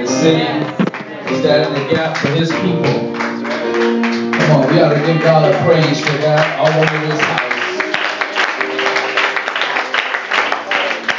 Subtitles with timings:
[0.00, 0.44] this city.
[1.40, 2.82] Stand in the gap for his people.
[4.32, 7.40] Come on, we ought to give God a praise for that all over this house.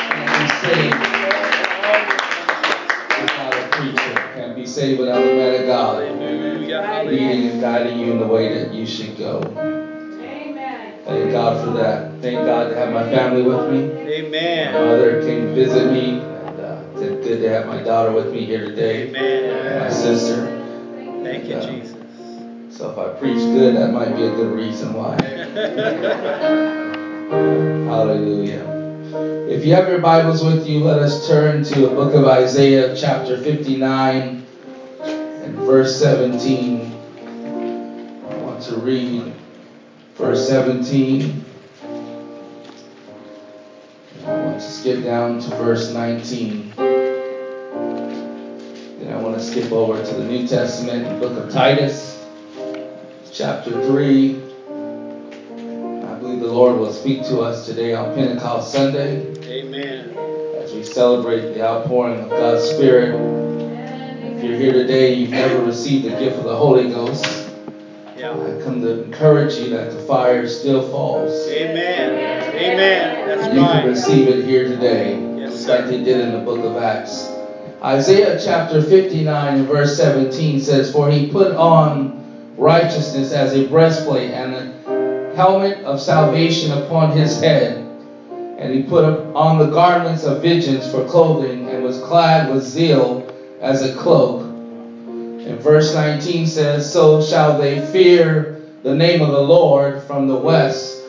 [0.09, 0.99] Can't be saved
[3.21, 4.15] without a preacher.
[4.35, 6.11] Can't be saved without a man of God
[7.05, 9.41] leading and guiding you in the way that you should go.
[9.57, 10.93] Amen.
[11.05, 12.11] Thank God for that.
[12.21, 13.91] Thank God to have my family with me.
[14.11, 14.73] Amen.
[14.73, 16.20] My mother came visit me,
[17.31, 19.07] good to have my daughter with me here today.
[19.07, 19.83] Amen.
[19.83, 20.47] My sister.
[21.23, 21.95] Thank you, uh, Jesus.
[22.77, 25.15] So if I preach good, that might be a good reason why.
[27.87, 28.67] Hallelujah.
[29.49, 32.93] If you have your Bibles with you, let us turn to the book of Isaiah,
[32.97, 34.45] chapter 59,
[35.01, 36.91] and verse 17.
[38.29, 39.31] I want to read
[40.15, 41.45] verse 17.
[44.25, 47.10] I want to skip down to verse 19.
[49.01, 52.23] Then I want to skip over to the New Testament, the book of Titus,
[53.31, 54.35] chapter 3.
[56.05, 60.15] I believe the Lord will speak to us today on Pentecost Sunday Amen.
[60.57, 63.15] as we celebrate the outpouring of God's Spirit.
[64.37, 67.25] If you're here today you've never received the gift of the Holy Ghost,
[68.15, 68.33] Yeah.
[68.33, 71.31] I come to encourage you that the fire still falls.
[71.47, 72.53] Amen.
[72.53, 73.27] Amen.
[73.27, 76.63] That's You can receive it here today, Yes, just like they did in the book
[76.63, 77.30] of Acts.
[77.83, 84.29] Isaiah chapter 59 and verse 17 says, For he put on righteousness as a breastplate
[84.29, 87.77] and a helmet of salvation upon his head.
[88.59, 93.27] And he put on the garments of vengeance for clothing and was clad with zeal
[93.61, 94.43] as a cloak.
[94.43, 100.37] And verse 19 says, So shall they fear the name of the Lord from the
[100.37, 101.01] west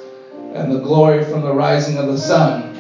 [0.55, 2.75] and the glory from the rising of the sun.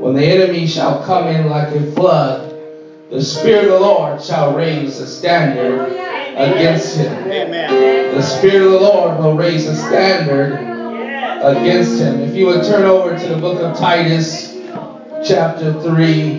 [0.00, 2.45] When the enemy shall come in like a flood,
[3.10, 5.92] the Spirit of the Lord shall raise a standard
[6.36, 7.12] against him.
[7.30, 8.14] Amen.
[8.14, 10.54] The Spirit of the Lord will raise a standard
[11.42, 12.20] against him.
[12.20, 14.54] If you would turn over to the book of Titus,
[15.26, 16.30] chapter 3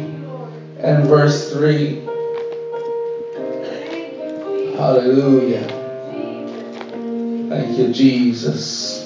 [0.79, 2.03] and verse 3.
[4.75, 5.67] Hallelujah.
[7.49, 8.96] Thank you, Jesus.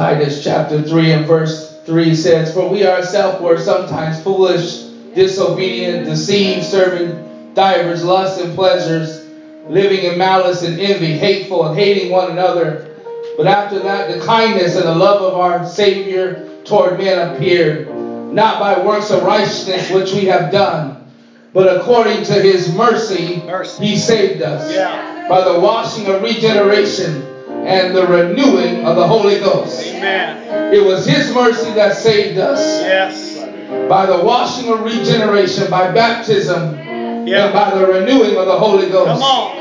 [0.00, 4.84] Titus chapter 3 and verse 3 says, For we ourselves were sometimes foolish,
[5.14, 9.28] disobedient, deceived, serving divers lusts and pleasures,
[9.68, 12.96] living in malice and envy, hateful and hating one another.
[13.36, 17.94] But after that, the kindness and the love of our Savior toward men appeared,
[18.32, 21.12] not by works of righteousness which we have done,
[21.52, 23.84] but according to his mercy, Mercy.
[23.84, 25.26] he saved us Yeah.
[25.28, 27.26] by the washing of regeneration
[27.66, 29.84] and the renewing of the Holy Ghost.
[29.86, 30.72] Amen.
[30.74, 33.44] It was His mercy that saved us Yes.
[33.88, 39.20] by the washing of regeneration, by baptism, and by the renewing of the Holy Ghost.
[39.20, 39.56] Come on.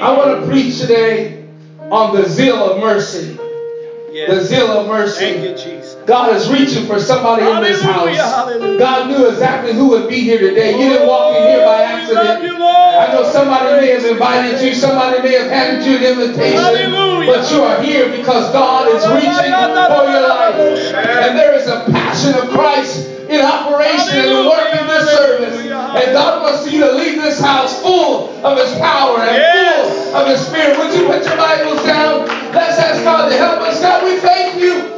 [0.00, 1.44] I want to preach today
[1.90, 3.38] on the zeal of mercy.
[4.28, 5.24] The zeal of mercy.
[5.24, 5.96] Thank you, Jesus.
[6.06, 8.16] God is reaching for somebody in this house.
[8.16, 8.78] hallelujah.
[8.78, 10.72] God knew exactly who would be here today.
[10.72, 12.42] You didn't walk in here by Oh, accident.
[12.44, 16.56] you, I know somebody may have invited you, somebody may have handed you an invitation,
[16.58, 17.15] Hallelujah.
[17.26, 20.54] But you are here because God is reaching for your life.
[20.94, 25.58] And there is a passion of Christ in operation and work in this service.
[25.66, 30.28] And God wants you to leave this house full of His power and full of
[30.28, 30.78] His Spirit.
[30.78, 32.26] Would you put your Bibles down?
[32.54, 33.80] Let's ask God to help us.
[33.80, 34.95] God, we thank you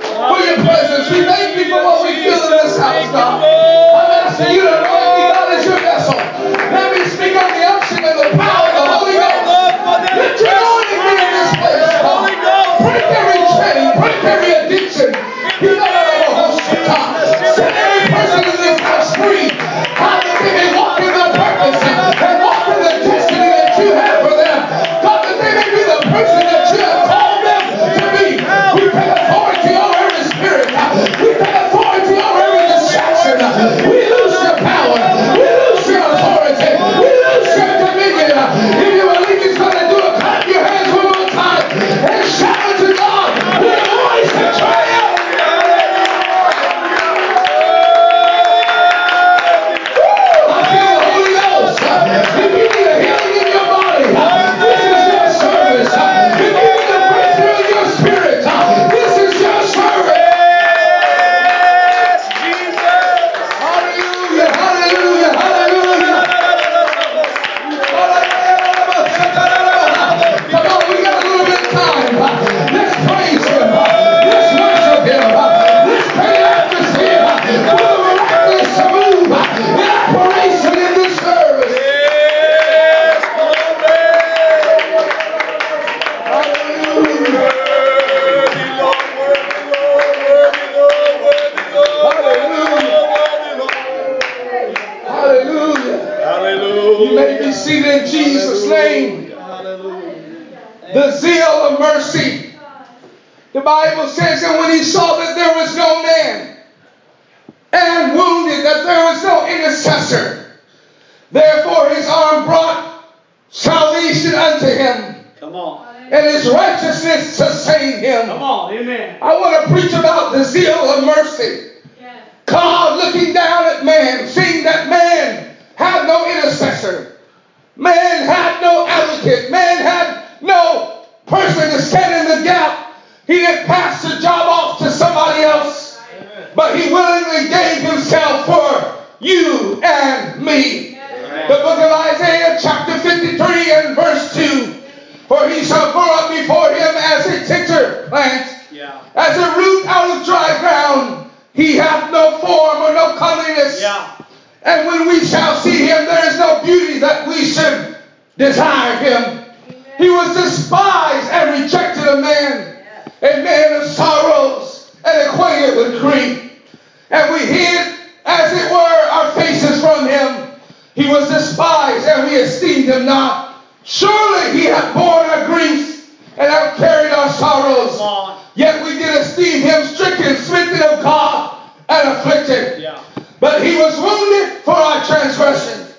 [183.41, 185.97] But he was wounded for our transgressions.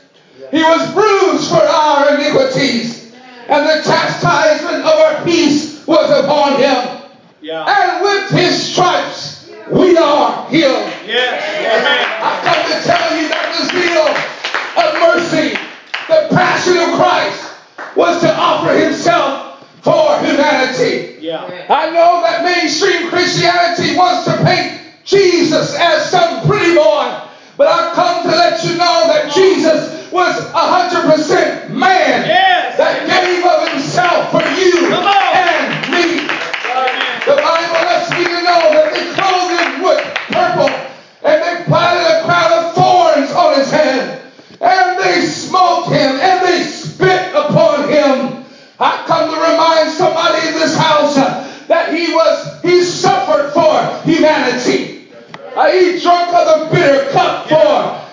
[0.52, 3.14] He was bruised for our iniquities.
[3.48, 7.12] And the chastisement of our peace was upon him.
[7.42, 7.66] Yeah.
[7.66, 10.92] And with his stripes, we are healed.
[11.06, 11.42] Yes.
[11.60, 12.06] Amen.
[12.22, 14.06] I come to tell you that this zeal
[14.84, 15.58] of mercy,
[16.08, 21.18] the passion of Christ, was to offer himself for humanity.
[21.22, 21.66] Yeah.
[21.70, 26.99] I know that mainstream Christianity wants to paint Jesus as some pretty boy
[27.60, 32.80] but I come to let you know that Jesus was 100% man yes.
[32.80, 36.24] that gave of himself for you and me.
[37.28, 40.00] The Bible lets me to know that they clothed him with
[40.32, 40.72] purple
[41.28, 44.24] and they planted a crown of thorns on his head
[44.64, 48.46] and they smote him and they spit upon him.
[48.80, 54.08] I come to remind somebody in this house uh, that he was, he suffered for
[54.08, 55.00] humanity.
[55.68, 56.69] He drunk of the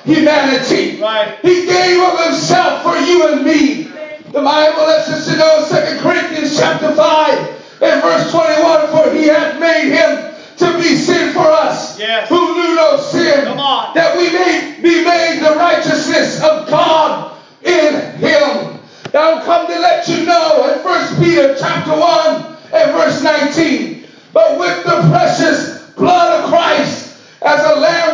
[0.07, 1.01] humanity.
[1.01, 1.37] Right.
[1.43, 3.83] He gave of himself for you and me.
[4.31, 9.61] The Bible lets us know 2 Corinthians chapter 5 and verse 21, for he hath
[9.61, 12.29] made him to be sin for us yes.
[12.29, 18.79] who knew no sin, that we may be made the righteousness of God in him.
[19.13, 24.07] Now I'm come to let you know in 1 Peter chapter 1 and verse 19,
[24.33, 28.06] but with the precious blood of Christ as a lamb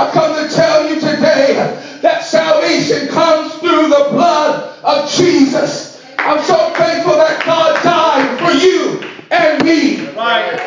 [0.00, 1.52] I come to tell you today
[2.00, 6.02] that salvation comes through the blood of Jesus.
[6.16, 10.08] I'm so thankful that God died for you and me.
[10.16, 10.58] Right.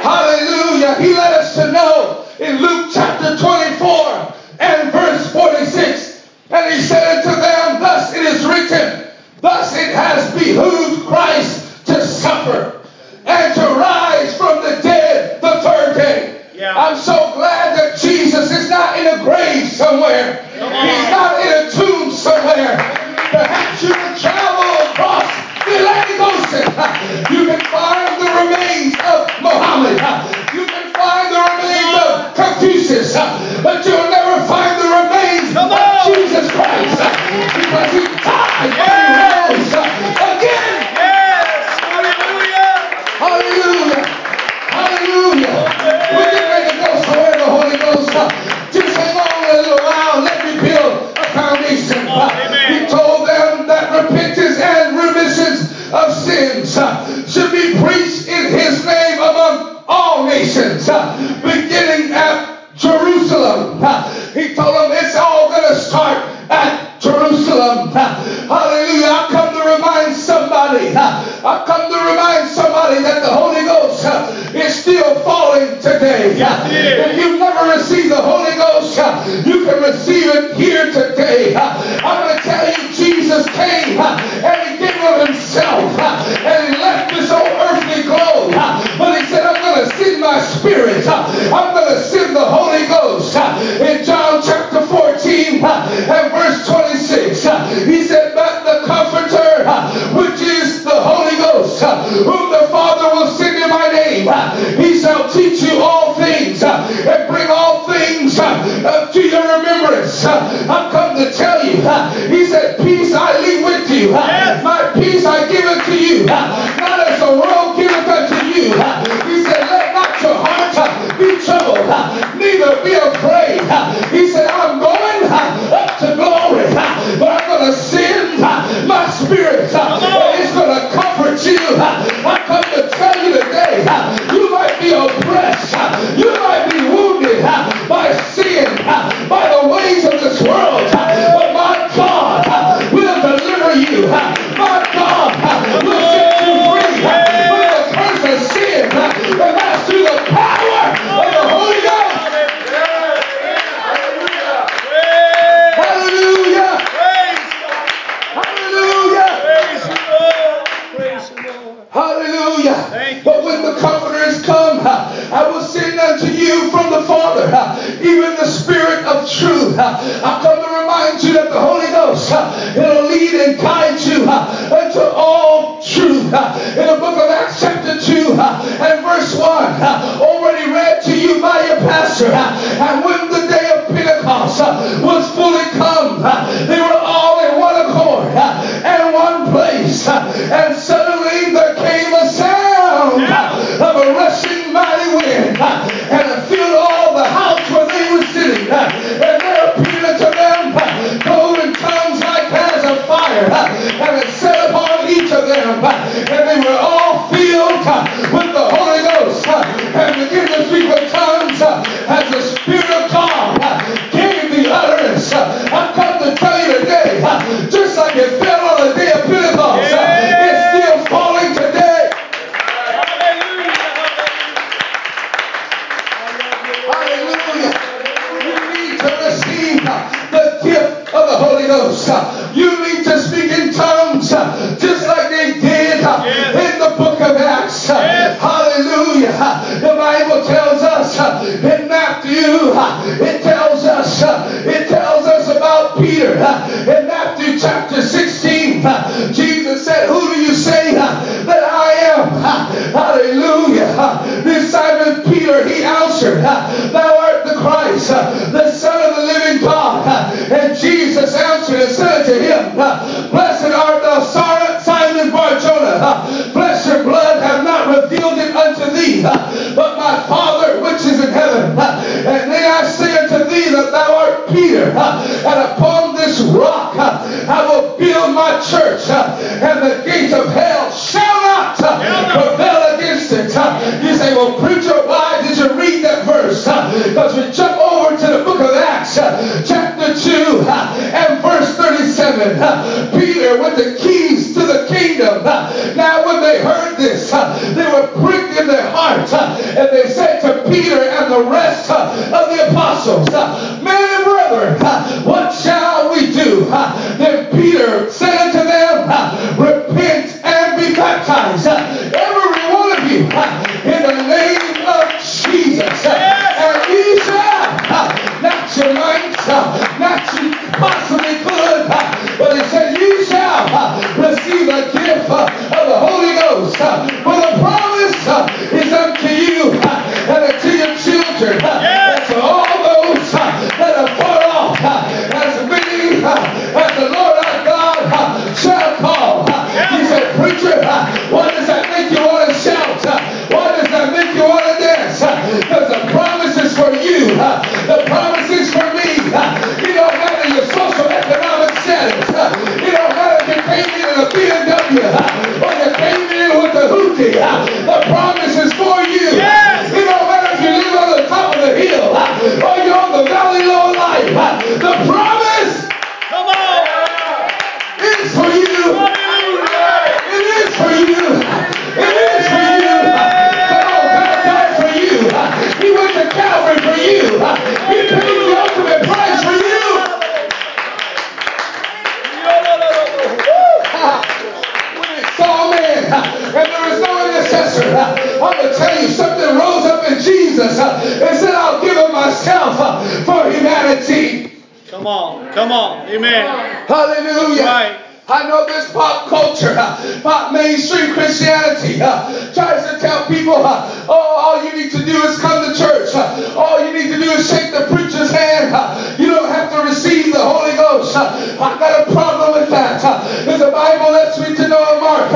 [404.08, 406.14] Oh, all you need to do is come to church.
[406.56, 408.74] All you need to do is shake the preacher's hand.
[409.20, 411.16] You don't have to receive the Holy Ghost.
[411.16, 413.02] I got a problem with that.
[413.44, 415.32] Because the Bible lets me to know in Mark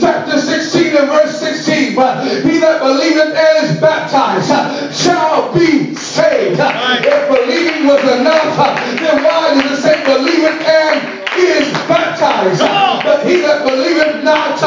[0.00, 1.94] chapter 16 and verse 16.
[1.94, 4.48] But he that believeth and is baptized
[4.94, 6.60] shall be saved.
[6.60, 8.56] If believing was enough,
[9.00, 12.60] then why did it say believeth and is baptized?
[12.60, 14.60] But he that believeth not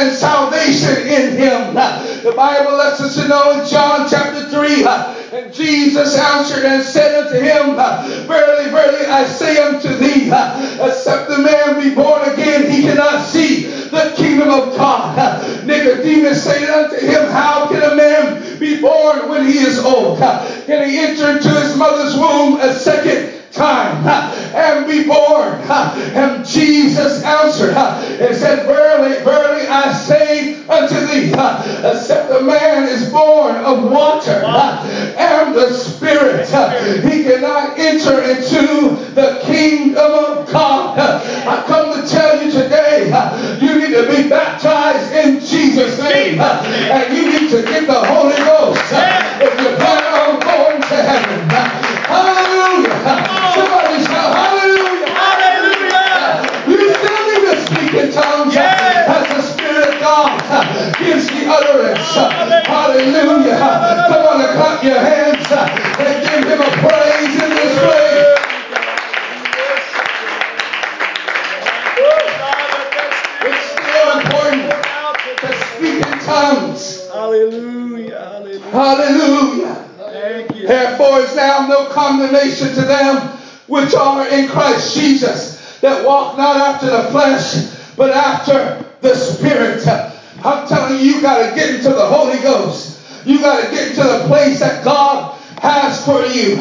[0.00, 1.74] and salvation in Him.
[1.74, 7.26] The Bible lets us know in John chapter 3 uh, and Jesus answered and said
[7.26, 7.76] unto him,
[86.10, 89.86] walk not after the flesh, but after the Spirit.
[90.44, 92.98] I'm telling you, you got to get into the Holy Ghost.
[93.24, 96.56] You got to get into the place that God has for you.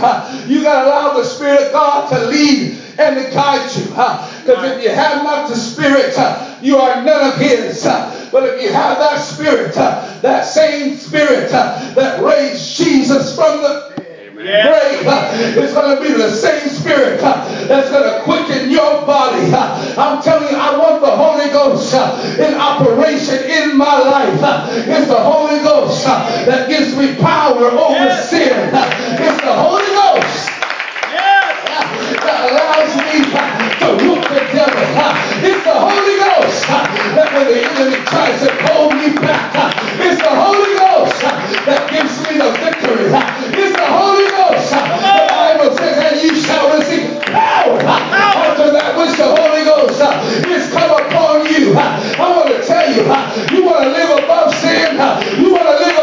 [0.45, 3.85] You got to allow the Spirit of God to lead and to guide you.
[3.85, 6.13] Because if you have not the Spirit,
[6.61, 7.83] you are none of His.
[8.31, 13.88] But if you have that Spirit, that same Spirit that raised Jesus from the
[14.39, 15.03] grave.
[15.59, 19.51] It's going to be the same spirit that's going to quicken your body.
[19.53, 21.93] I'm telling you, I want the Holy Ghost
[22.39, 24.39] in operation in my life.
[24.87, 28.71] It's the Holy Ghost that gives me power over sin.
[28.73, 30.49] It's the Holy Ghost
[32.23, 33.23] that allows me
[33.79, 34.85] to whoop the devil.
[35.43, 39.48] It's the Holy Ghost that when the enemy tries to hold me back,
[40.01, 41.19] it's the Holy Ghost
[41.67, 43.11] that gives me the victory.
[43.11, 44.71] It's the Holy Ghost.
[44.71, 50.23] The Bible says, and you shall receive power after that which the Holy Ghost uh,
[50.49, 51.75] is come upon you.
[51.75, 55.67] I want to tell you, uh, you want to live above sin, uh, you want
[55.67, 55.98] to live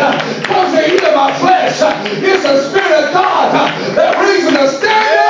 [0.00, 1.76] the enemy comes eat of my flesh,
[2.22, 3.52] it's the Spirit of God
[3.96, 5.26] that raises a standard.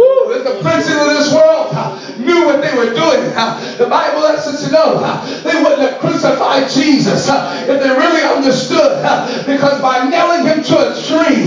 [0.00, 1.74] Ooh, the princes of this world
[2.18, 3.24] knew what they were doing.
[3.78, 4.98] The Bible lets us know
[5.42, 9.02] they wouldn't have crucified Jesus if they really understood.
[9.46, 11.46] Because by nailing him to a tree,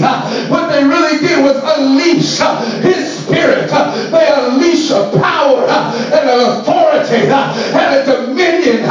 [0.49, 2.39] what they really did was unleash
[2.85, 3.00] his
[3.31, 3.69] spirit.
[3.71, 8.83] Uh, they unleash a power uh, and an authority uh, and a dominion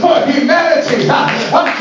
[0.00, 1.10] for humanity.
[1.10, 1.77] I'm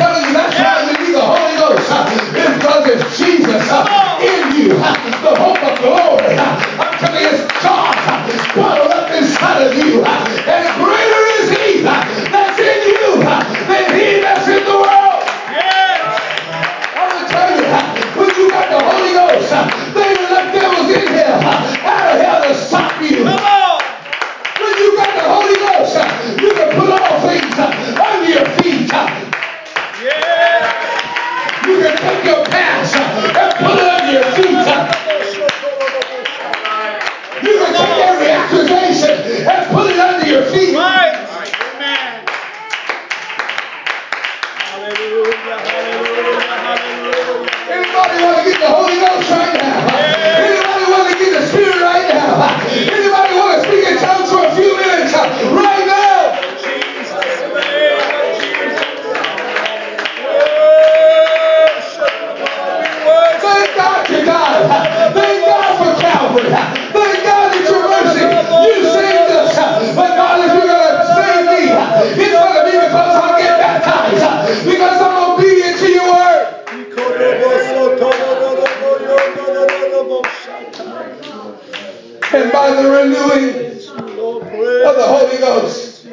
[85.28, 86.06] Holy Ghost.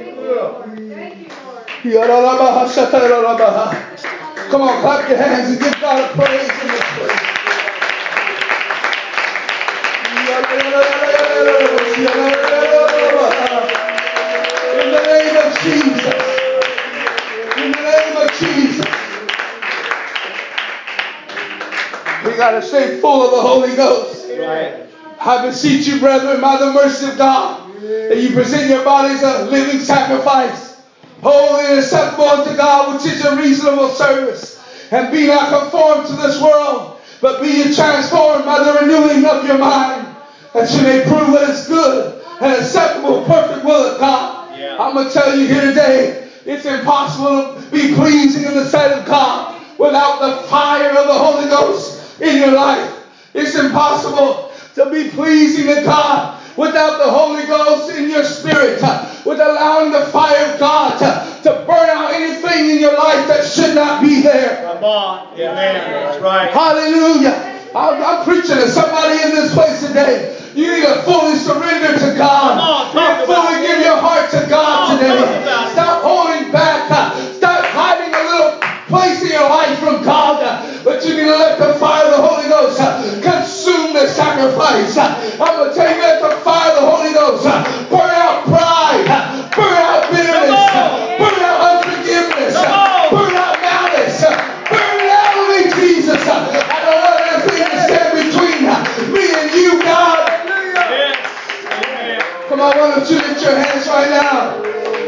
[4.51, 7.21] Come on, clap your hands and give God a praise in this place.
[14.81, 16.15] In the name of Jesus.
[17.57, 18.87] In the name of Jesus.
[22.25, 24.27] We got to stay full of the Holy Ghost.
[25.21, 29.45] I beseech you, brethren, by the mercy of God that you present your bodies a
[29.47, 30.81] living sacrifice,
[31.23, 34.61] holy and acceptable unto God, which is a reasonable service.
[34.91, 39.47] And be not conformed to this world, but be ye transformed by the renewing of
[39.47, 40.15] your mind,
[40.53, 44.59] that you may prove what is good and acceptable, perfect will of God.
[44.59, 44.77] Yeah.
[44.79, 48.93] I'm going to tell you here today, it's impossible to be pleasing in the sight
[48.93, 53.07] of God without the fire of the Holy Ghost in your life.
[53.35, 59.11] It's impossible to be pleasing to God without the Holy Ghost in your spirit, uh,
[59.25, 63.45] with allowing the fire of God uh, to burn out anything in your life that
[63.45, 64.63] should not be there.
[64.63, 65.33] Come on.
[65.35, 65.55] Amen.
[65.55, 66.51] That's right.
[66.51, 67.55] Hallelujah.
[67.75, 70.39] I'm, I'm preaching to somebody in this place today.
[70.55, 72.55] You need to fully surrender to God.
[72.93, 75.19] Come on, fully give your heart to God today.
[75.73, 76.84] Stop holding back
[102.85, 104.63] Why don't you lift your hands right now?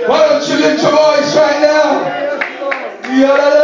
[0.09, 3.56] Why don't you lift your voice right now?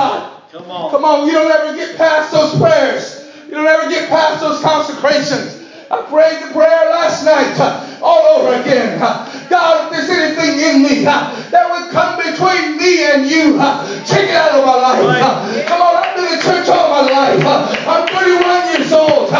[0.00, 0.42] God.
[0.52, 0.90] Come on.
[0.90, 3.28] Come on, you don't ever get past those prayers.
[3.46, 5.60] You don't ever get past those consecrations.
[5.90, 9.02] I prayed the prayer last night uh, all over again.
[9.02, 13.58] Uh, God, if there's anything in me uh, that would come between me and you,
[13.58, 15.02] uh, take it out of my life.
[15.02, 17.42] Uh, come on, I've been in church all my life.
[17.42, 19.34] Uh, I'm 31 years old.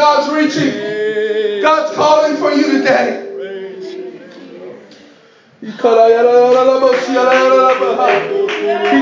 [0.00, 3.26] God's reaching, God's calling for you today.
[5.60, 5.76] He's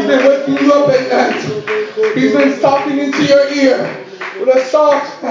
[0.07, 2.15] been waking you up at night.
[2.17, 4.07] He's been talking into your ear
[4.41, 5.23] with a soft,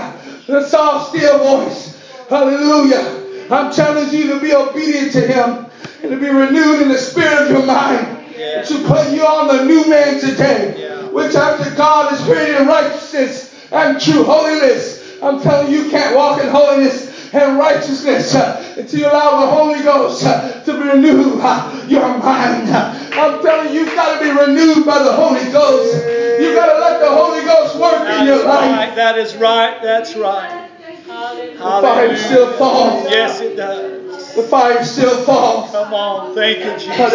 [0.48, 2.02] with a soft, still voice.
[2.30, 3.48] Hallelujah.
[3.52, 5.66] I'm challenging you to be obedient to Him
[6.02, 8.26] and to be renewed in the spirit of your mind.
[8.38, 8.62] Yeah.
[8.62, 11.10] To put you on the new man today, Yeah.
[11.10, 14.97] which after God is created in righteousness and true holiness.
[15.22, 19.48] I'm telling you, you can't walk in holiness and righteousness uh, until you allow the
[19.48, 22.70] Holy Ghost uh, to renew uh, your mind.
[22.70, 25.94] I'm telling you, you've got to be renewed by the Holy Ghost.
[26.40, 28.72] You've got to let the Holy Ghost work in That your life.
[28.72, 28.96] right.
[28.96, 29.82] That is right.
[29.82, 30.70] That's right.
[31.08, 33.10] The fire still falls.
[33.10, 34.36] Yes, it does.
[34.36, 35.72] The fire still falls.
[35.72, 36.36] Come on.
[36.36, 36.96] Thank you, Jesus.
[36.96, 37.14] Thank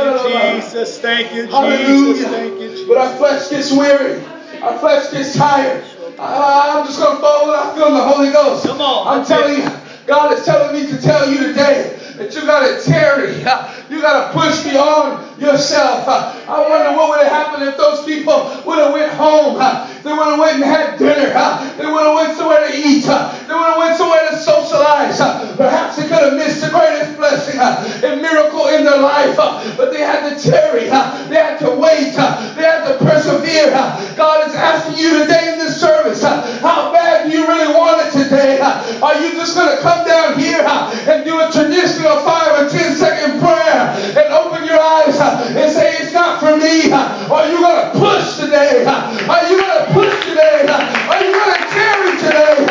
[0.00, 0.98] you, Jesus.
[0.98, 1.54] Thank you, Jesus.
[1.54, 2.28] Hallelujah.
[2.28, 2.88] Thank you, Jesus.
[2.88, 4.24] But our flesh gets weary.
[4.62, 5.84] Our flesh gets tired.
[6.22, 8.66] I, I'm just going to follow what I feel in the Holy Ghost.
[8.66, 9.68] Come on, I'm telling you,
[10.06, 13.44] God is telling me to tell you today that you got to tarry.
[13.92, 16.08] You got to push beyond yourself.
[16.08, 19.60] I wonder what would have happened if those people would have went home.
[20.00, 21.28] They would have went and had dinner.
[21.76, 23.04] They would have went somewhere to eat.
[23.04, 25.20] They would have went somewhere to socialize.
[25.60, 29.36] Perhaps they could have missed the greatest blessing and miracle in their life.
[29.36, 30.88] But they had to tarry.
[31.28, 32.16] They had to wait.
[32.56, 33.76] They had to persevere.
[34.16, 38.24] God is asking you today in this service, how bad do you really want it
[38.24, 38.60] today?
[38.60, 41.52] Are you just going to come down here and do a
[42.02, 46.40] traditional five or ten second prayer and open your eyes uh, and say it's not
[46.40, 46.90] for me?
[46.90, 48.84] Uh, are you going to push today?
[48.84, 50.66] Uh, are you going to push today?
[50.66, 52.66] Are you going to carry today?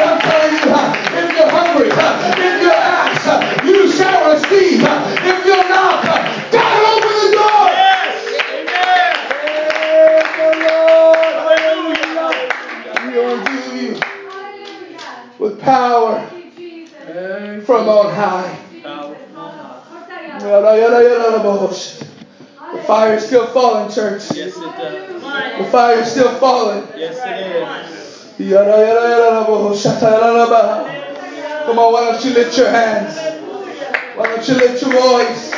[0.00, 0.64] I'm telling you,
[1.12, 3.28] if you're hungry, if you ask,
[3.64, 4.80] you shall receive.
[4.80, 6.04] If you knock,
[6.50, 7.68] God open the door.
[7.68, 8.16] Yes.
[8.48, 9.12] Amen.
[11.60, 12.32] Hallelujah.
[13.02, 13.92] He will do you
[15.38, 16.30] with power
[17.64, 18.69] from on high.
[22.72, 24.22] The fire is still falling, church.
[24.34, 25.22] Yes, it does.
[25.58, 26.86] The fire is still falling.
[26.96, 28.38] Yes, it is.
[31.66, 33.16] Come on, why don't you lift your hands?
[34.16, 35.52] Why don't you lift your voice?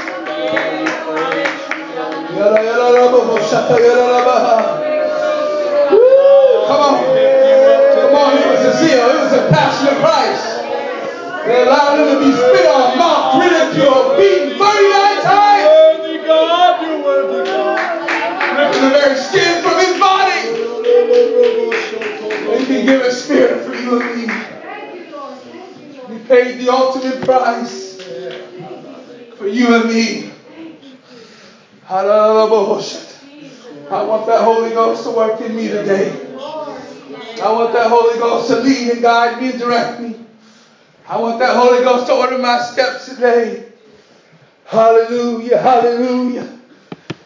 [5.93, 6.97] Woo, Come on.
[8.03, 9.07] Come on, it was a zeal.
[9.15, 10.47] It was a passion of Christ.
[11.47, 14.42] They allowed him to be spit on, mocked, ridiculed, beaten
[18.83, 20.41] The very skin from his body.
[22.59, 24.27] He can give a spirit for you and me.
[26.09, 28.03] He paid the ultimate price
[29.37, 30.33] for you and me.
[31.85, 32.99] Hallelujah.
[33.89, 36.11] I want that Holy Ghost to work in me today.
[37.41, 40.17] I want that Holy Ghost to lead and guide me and direct me.
[41.09, 43.65] I want that Holy Ghost to order my steps today.
[44.65, 46.59] Hallelujah, hallelujah.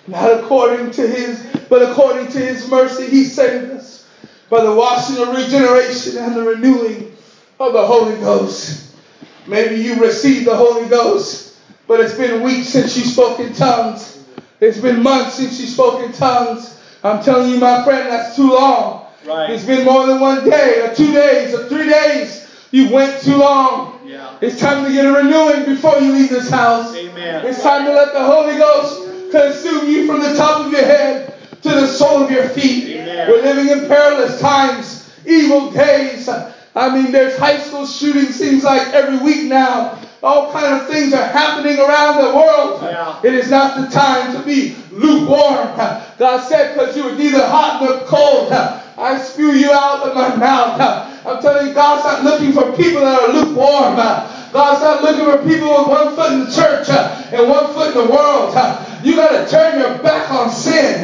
[0.07, 4.09] Not according to his, but according to his mercy, he saved us
[4.49, 7.17] by the washing of regeneration and the renewing
[7.59, 8.95] of the Holy Ghost.
[9.47, 11.57] Maybe you received the Holy Ghost,
[11.89, 14.25] but it's been weeks since you spoke in tongues.
[14.61, 16.81] It's been months since you spoke in tongues.
[17.03, 19.07] I'm telling you, my friend, that's too long.
[19.27, 19.51] Right.
[19.51, 23.37] It's been more than one day, or two days, or three days You went too
[23.37, 24.01] long.
[24.05, 24.37] Yeah.
[24.41, 26.95] It's time to get a renewing before you leave this house.
[26.95, 27.47] Amen.
[27.47, 31.35] It's time to let the Holy Ghost consume you from the top of your head
[31.63, 32.97] to the sole of your feet.
[32.97, 33.29] Amen.
[33.31, 36.29] We're living in perilous times, evil days.
[36.29, 39.99] I mean, there's high school shootings seems like every week now.
[40.23, 42.83] All kind of things are happening around the world.
[42.83, 43.21] Yeah.
[43.23, 45.77] It is not the time to be lukewarm.
[46.19, 48.53] God said, because you are neither hot nor cold.
[48.53, 50.81] I spew you out of my mouth.
[51.27, 53.97] I'm telling you, God's not looking for people that are lukewarm.
[54.53, 58.07] God's not looking for people with one foot in the church and one foot in
[58.07, 58.55] the world.
[59.07, 60.99] You got to turn your back on sin.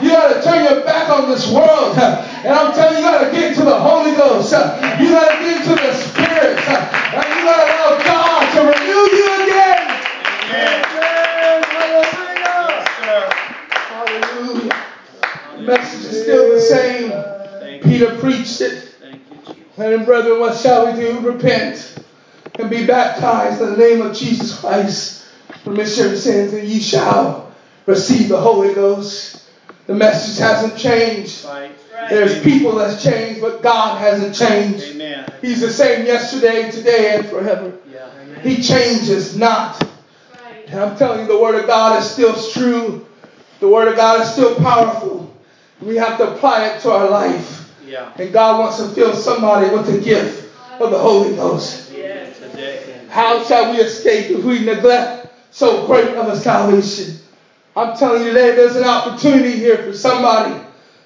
[0.00, 1.98] You got to turn your back on this world.
[1.98, 4.52] And I'm telling you, you got to get into the Holy Ghost.
[4.52, 6.56] You got to get into the Spirit.
[6.56, 9.90] And you got to allow God to renew you again.
[10.54, 11.64] Amen.
[11.66, 13.26] Hallelujah.
[13.90, 14.76] Hallelujah.
[15.56, 17.10] The message is still the same.
[17.82, 18.94] Peter preached it.
[19.78, 21.18] And brethren, what shall we do?
[21.20, 22.04] Repent
[22.56, 25.24] and be baptized in the name of Jesus Christ
[25.64, 27.47] for remission of sins, and ye shall
[27.88, 29.42] receive the Holy Ghost.
[29.86, 31.46] The message hasn't changed.
[32.10, 34.94] There's people that's changed, but God hasn't changed.
[34.94, 35.32] Amen.
[35.40, 37.72] He's the same yesterday, today, and forever.
[37.90, 38.40] Yeah.
[38.42, 39.82] He changes not.
[40.66, 43.06] And I'm telling you, the Word of God is still true.
[43.60, 45.34] The Word of God is still powerful.
[45.80, 47.74] We have to apply it to our life.
[47.86, 48.12] Yeah.
[48.16, 51.90] And God wants to fill somebody with the gift of the Holy Ghost.
[51.90, 52.26] Yeah.
[53.08, 57.18] How shall we escape if we neglect so great of a salvation?
[57.76, 60.60] I'm telling you today, there's an opportunity here for somebody.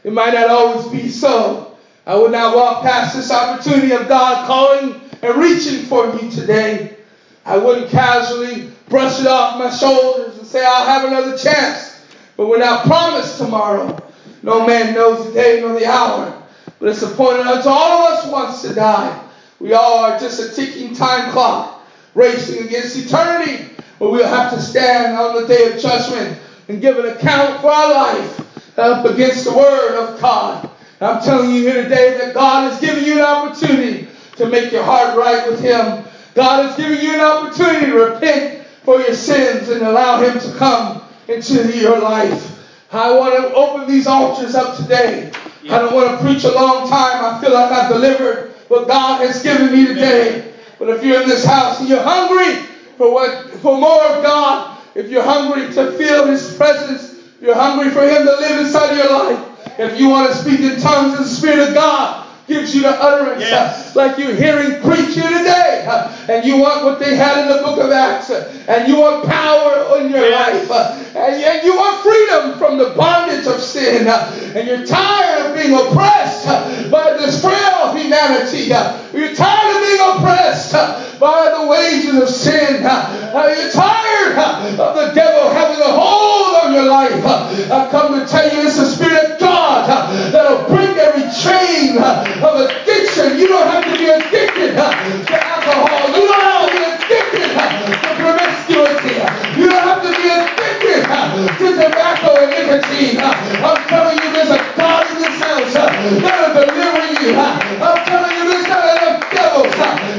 [0.04, 1.76] It might not always be so.
[2.06, 6.96] I would not walk past this opportunity of God calling and reaching for me today.
[7.44, 12.04] I wouldn't casually brush it off my shoulders and say, I'll have another chance.
[12.36, 13.98] But we're not promised tomorrow.
[14.42, 16.42] No man knows the day nor the hour.
[16.78, 19.22] But it's appointed unto all of us once to die.
[19.60, 21.82] We all are just a ticking time clock
[22.14, 23.68] racing against eternity.
[23.98, 26.38] But we'll have to stand on the day of judgment
[26.72, 30.70] and give an account for our life up against the Word of God.
[31.02, 34.82] I'm telling you here today that God has given you an opportunity to make your
[34.82, 36.02] heart right with Him.
[36.34, 40.58] God has given you an opportunity to repent for your sins and allow Him to
[40.58, 42.58] come into your life.
[42.90, 45.30] I want to open these altars up today.
[45.68, 47.22] I don't want to preach a long time.
[47.22, 50.54] I feel like I've delivered what God has given me today.
[50.78, 52.64] But if you're in this house and you're hungry
[52.96, 57.90] for what for more of God, if you're hungry to feel His presence, you're hungry
[57.90, 59.78] for Him to live inside of your life.
[59.78, 62.90] If you want to speak in tongues in the Spirit of God, gives you the
[62.90, 63.94] utterance yes.
[63.94, 65.86] uh, like you're hearing preach here today.
[65.88, 68.30] Uh, and you want what they had in the book of Acts.
[68.30, 70.68] Uh, and you want power in your yes.
[70.68, 70.70] life.
[70.70, 74.08] Uh, and, and, you want freedom from the bondage of sin.
[74.08, 78.74] Uh, and you're tired of being oppressed uh, by this frail humanity.
[79.14, 80.72] you're tired of being oppressed
[81.20, 82.82] by the wages of sin.
[82.82, 84.38] you're tired
[84.78, 87.24] of the devil having a hold on your life.
[87.70, 91.96] I come to tell you it's the Spirit of God that'll break every chain
[92.40, 93.38] of addiction.
[93.38, 96.08] You don't have to be addicted to alcohol.
[96.16, 99.20] You don't have to be addicted to promiscuity.
[99.60, 103.20] You don't have to be addicted to tobacco and nicotine.
[103.20, 107.36] I'm telling you, there's a God in this house that'll deliver you.
[107.36, 109.74] I'm telling you, there's not enough devils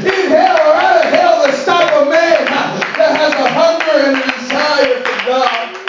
[0.05, 4.18] in hell or out of hell to stop a man that has a hunger and
[4.18, 5.80] a desire for God.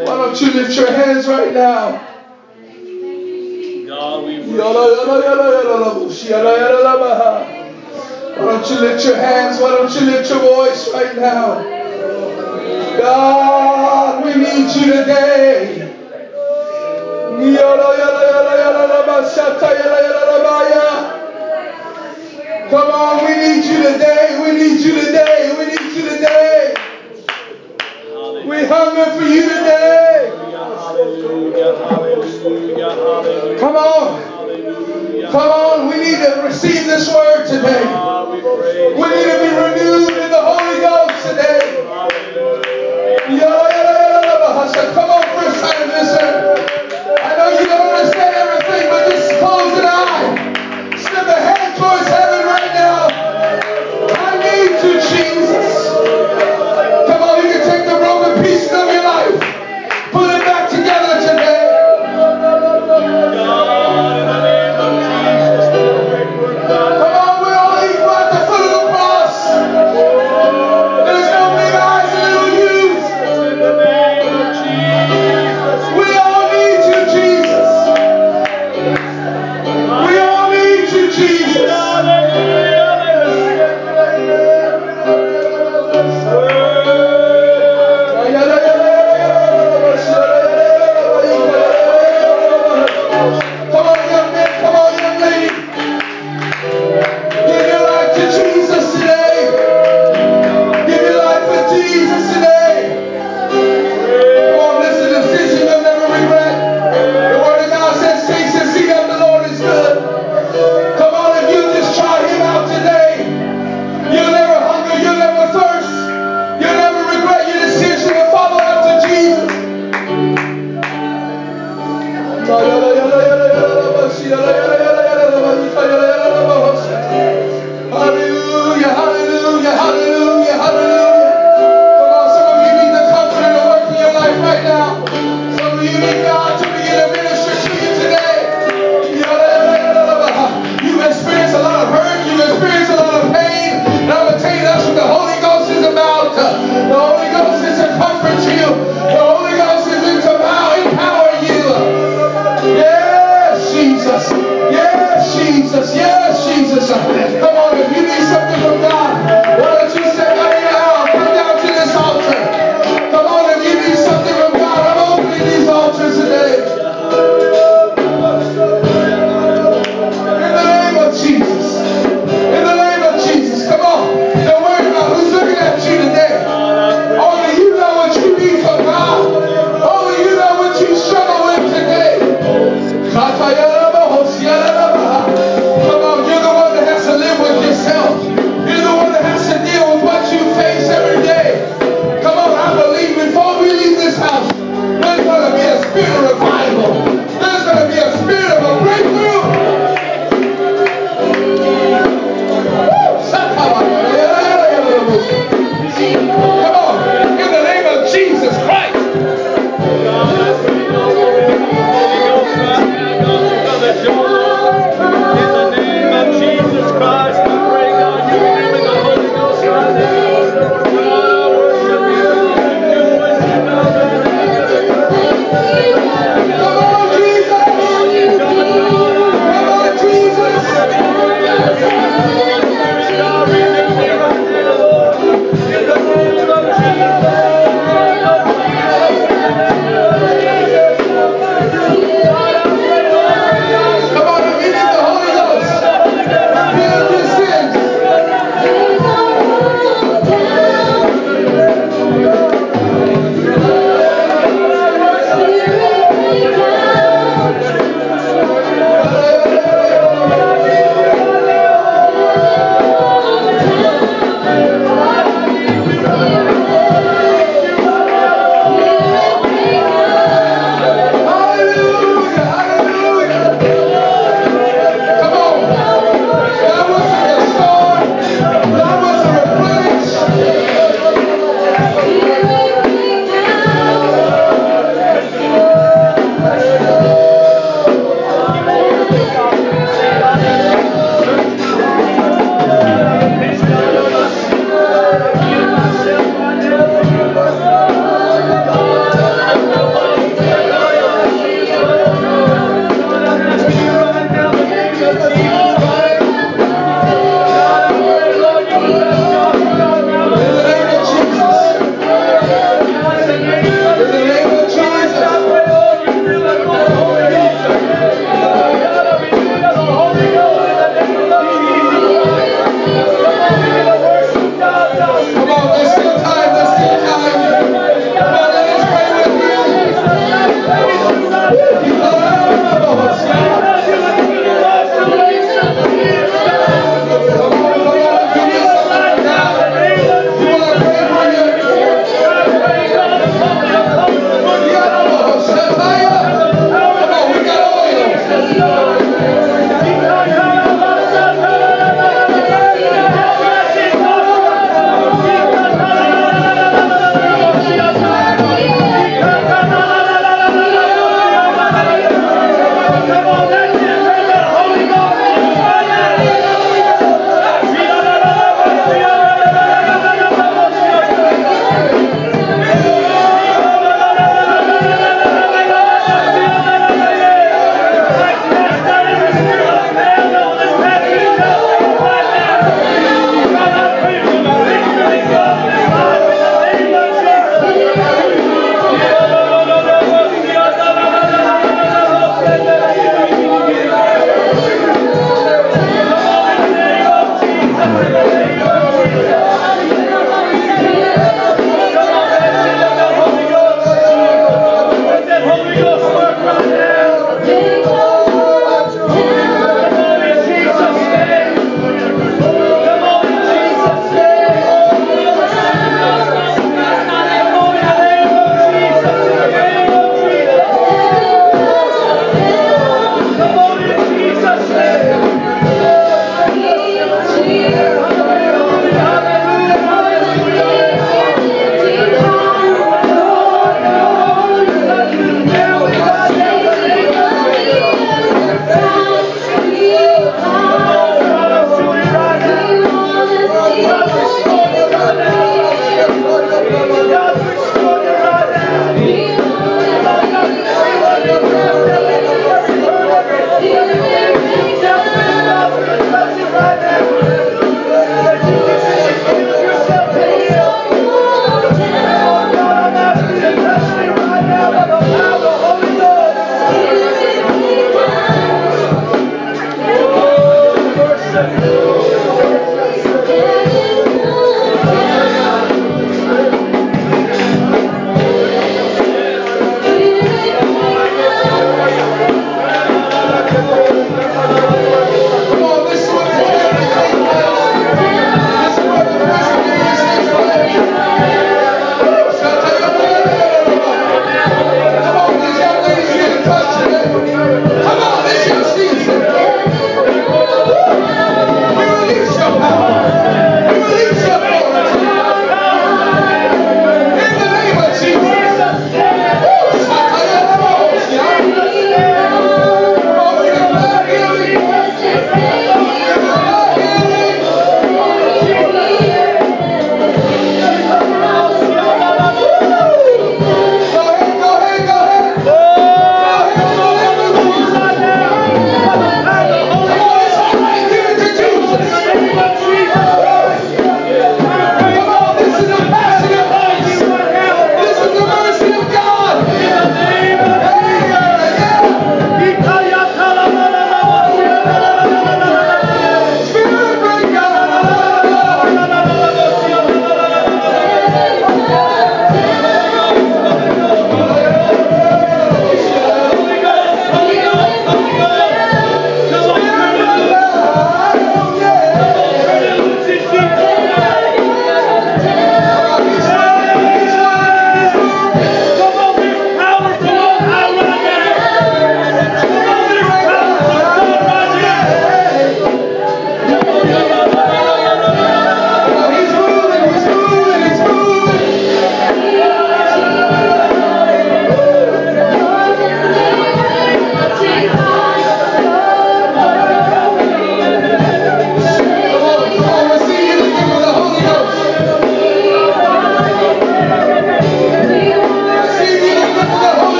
[0.00, 2.13] Why don't you lift your hands right now?
[8.36, 9.60] Why don't you lift your hands?
[9.60, 11.62] Why don't you lift your voice right now?
[12.98, 15.90] God, we need you today.
[22.70, 24.40] Come on, we need you today.
[24.42, 25.54] We need you today.
[25.58, 26.74] We need you today.
[28.48, 30.32] We hunger for you today.
[33.60, 34.43] Come on.
[35.22, 37.84] Come on, we need to receive this word today.
[38.32, 41.74] We need to be renewed in the Holy Ghost today.